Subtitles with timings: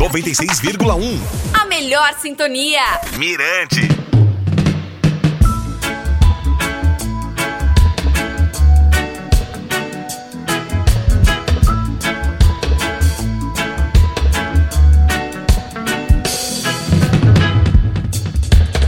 [0.00, 1.20] 96,1.
[1.52, 2.80] A melhor sintonia.
[3.18, 3.99] Mirante.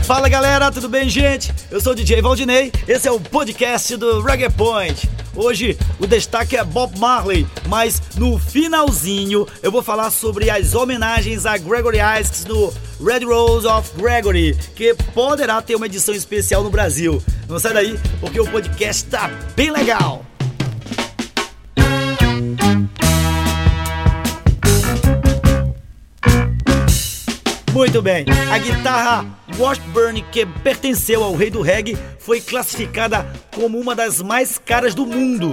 [0.03, 1.53] Fala galera, tudo bem, gente?
[1.71, 5.09] Eu sou o DJ Valdinei, esse é o podcast do Reggae Point.
[5.33, 11.45] Hoje o destaque é Bob Marley, mas no finalzinho eu vou falar sobre as homenagens
[11.45, 12.71] a Gregory Isaacs no
[13.01, 17.23] Red Rose of Gregory, que poderá ter uma edição especial no Brasil.
[17.47, 20.25] Não sai daí, porque o podcast tá bem legal.
[27.73, 29.25] Muito bem, a guitarra
[29.57, 35.07] Washburn, que pertenceu ao rei do reggae, foi classificada como uma das mais caras do
[35.07, 35.51] mundo.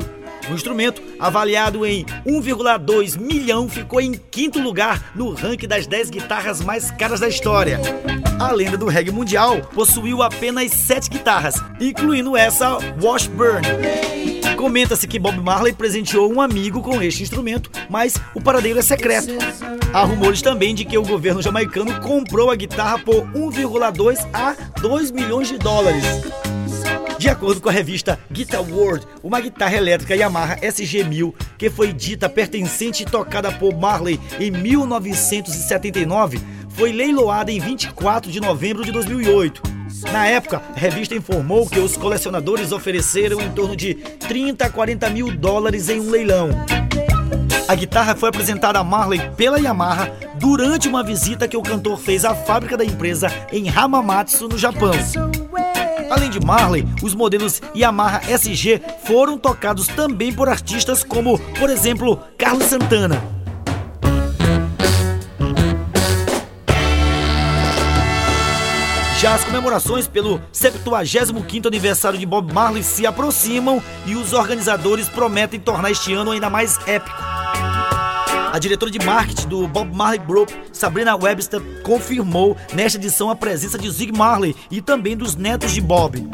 [0.51, 6.60] O instrumento, avaliado em 1,2 milhão, ficou em quinto lugar no ranking das 10 guitarras
[6.60, 7.80] mais caras da história.
[8.38, 13.66] A lenda do reggae mundial possuiu apenas 7 guitarras, incluindo essa Washburn.
[14.61, 19.29] Comenta-se que Bob Marley presenteou um amigo com este instrumento, mas o paradeiro é secreto.
[19.91, 25.13] Há rumores também de que o governo jamaicano comprou a guitarra por 1,2 a 2
[25.13, 26.05] milhões de dólares.
[27.19, 32.29] De acordo com a revista Guitar World, uma guitarra elétrica Yamaha SG-1000, que foi dita
[32.29, 39.80] pertencente e tocada por Marley em 1979, foi leiloada em 24 de novembro de 2008.
[40.12, 45.10] Na época, a revista informou que os colecionadores ofereceram em torno de 30 a 40
[45.10, 46.51] mil dólares em um leilão.
[47.68, 52.24] A guitarra foi apresentada a Marley pela Yamaha durante uma visita que o cantor fez
[52.24, 54.93] à fábrica da empresa em Hamamatsu, no Japão.
[56.10, 62.18] Além de Marley, os modelos Yamaha SG foram tocados também por artistas como, por exemplo,
[62.37, 63.40] Carlos Santana.
[69.21, 75.61] Já as comemorações pelo 75º aniversário de Bob Marley se aproximam e os organizadores prometem
[75.61, 77.19] tornar este ano ainda mais épico.
[77.21, 83.77] A diretora de marketing do Bob Marley Group, Sabrina Webster, confirmou nesta edição a presença
[83.77, 86.27] de Zig Marley e também dos netos de Bob.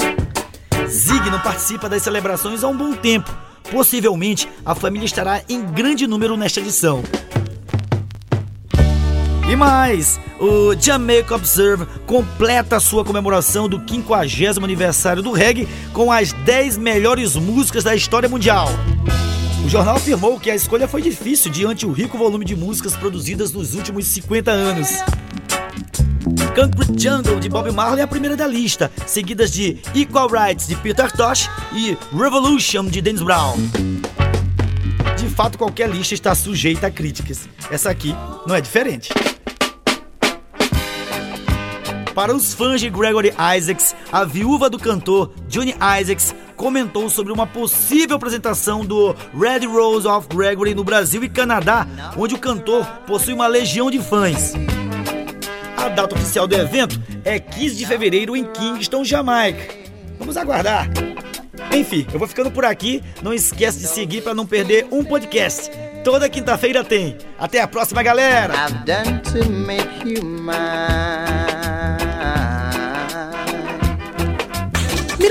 [0.86, 3.36] Zig não participa das celebrações há um bom tempo.
[3.68, 7.02] Possivelmente, a família estará em grande número nesta edição.
[9.48, 16.32] E mais, o Jamaica Observe completa sua comemoração do 50 aniversário do reggae com as
[16.32, 18.68] 10 melhores músicas da história mundial.
[19.64, 23.52] O jornal afirmou que a escolha foi difícil diante o rico volume de músicas produzidas
[23.52, 24.88] nos últimos 50 anos.
[26.52, 30.74] Concrete Jungle de Bob Marley é a primeira da lista, seguidas de Equal Rights de
[30.74, 33.56] Peter Tosh e Revolution de Dennis Brown.
[35.16, 37.48] De fato, qualquer lista está sujeita a críticas.
[37.70, 38.12] Essa aqui
[38.46, 39.10] não é diferente.
[42.16, 47.46] Para os fãs de Gregory Isaacs, a viúva do cantor Johnny Isaacs comentou sobre uma
[47.46, 53.34] possível apresentação do Red Rose of Gregory no Brasil e Canadá, onde o cantor possui
[53.34, 54.54] uma legião de fãs.
[55.76, 59.74] A data oficial do evento é 15 de fevereiro em Kingston, Jamaica.
[60.18, 60.88] Vamos aguardar.
[61.70, 63.02] Enfim, eu vou ficando por aqui.
[63.22, 65.70] Não esquece de seguir para não perder um podcast.
[66.02, 67.18] Toda quinta-feira tem.
[67.38, 68.54] Até a próxima, galera!